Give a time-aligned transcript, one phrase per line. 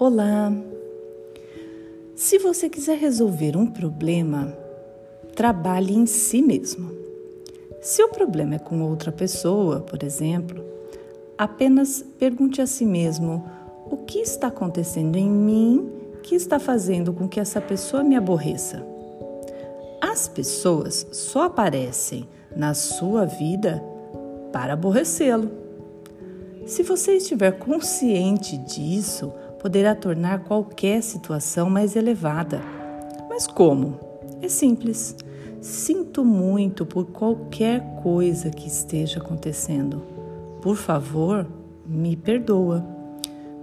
[0.00, 0.50] Olá!
[2.16, 4.56] Se você quiser resolver um problema,
[5.36, 6.90] trabalhe em si mesmo.
[7.82, 10.64] Se o problema é com outra pessoa, por exemplo,
[11.36, 13.44] apenas pergunte a si mesmo
[13.90, 15.92] o que está acontecendo em mim
[16.22, 18.82] que está fazendo com que essa pessoa me aborreça.
[20.00, 22.26] As pessoas só aparecem
[22.56, 23.84] na sua vida
[24.50, 25.50] para aborrecê-lo.
[26.64, 32.60] Se você estiver consciente disso, poderá tornar qualquer situação mais elevada.
[33.28, 33.98] Mas como?
[34.42, 35.14] É simples.
[35.60, 40.02] Sinto muito por qualquer coisa que esteja acontecendo.
[40.62, 41.46] Por favor,
[41.86, 42.84] me perdoa.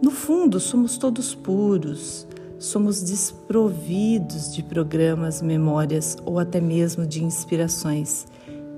[0.02, 2.28] No fundo, somos todos puros,
[2.60, 8.28] somos desprovidos de programas, memórias ou até mesmo de inspirações.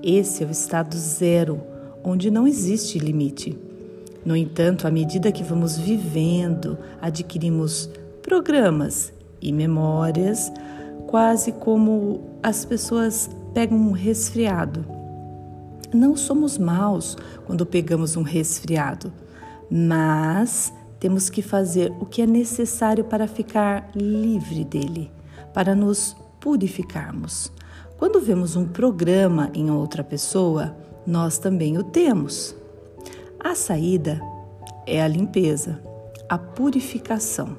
[0.02, 1.60] Esse é o estado zero,
[2.02, 3.69] onde não existe limite.
[4.24, 7.88] No entanto, à medida que vamos vivendo, adquirimos
[8.22, 10.52] programas e memórias,
[11.06, 14.84] quase como as pessoas pegam um resfriado.
[15.92, 19.12] Não somos maus quando pegamos um resfriado,
[19.70, 25.10] mas temos que fazer o que é necessário para ficar livre dele,
[25.54, 27.50] para nos purificarmos.
[27.98, 32.54] Quando vemos um programa em outra pessoa, nós também o temos.
[33.42, 34.20] A saída
[34.86, 35.80] é a limpeza,
[36.28, 37.56] a purificação.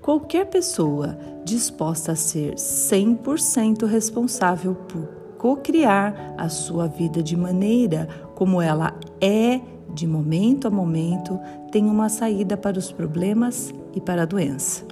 [0.00, 8.62] Qualquer pessoa disposta a ser 100% responsável por co-criar a sua vida de maneira como
[8.62, 9.60] ela é
[9.92, 11.40] de momento a momento,
[11.72, 14.84] tem uma saída para os problemas e para a doença.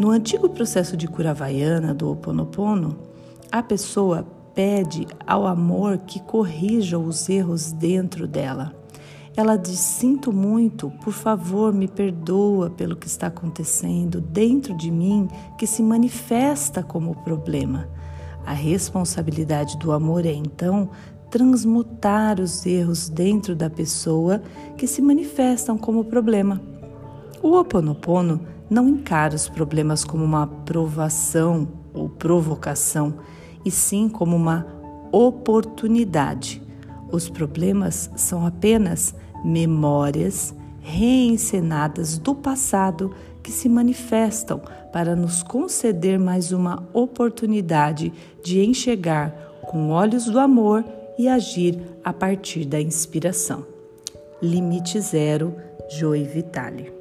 [0.00, 2.96] No antigo processo de cura havaiana do Ho Oponopono,
[3.52, 8.72] a pessoa pede ao amor que corrija os erros dentro dela
[9.36, 15.28] ela diz: Sinto muito, por favor, me perdoa pelo que está acontecendo dentro de mim
[15.58, 17.88] que se manifesta como problema.
[18.46, 20.88] A responsabilidade do amor é então
[21.30, 24.40] transmutar os erros dentro da pessoa
[24.76, 26.60] que se manifestam como problema.
[27.42, 33.14] O Oponopono não encara os problemas como uma provação ou provocação,
[33.64, 34.66] e sim como uma
[35.12, 36.62] oportunidade.
[37.10, 39.14] Os problemas são apenas
[39.46, 44.60] memórias reencenadas do passado que se manifestam
[44.92, 48.12] para nos conceder mais uma oportunidade
[48.42, 49.30] de enxergar
[49.62, 50.84] com olhos do amor
[51.16, 53.64] e agir a partir da inspiração.
[54.42, 55.54] Limite Zero,
[55.88, 56.95] Joy Vitale.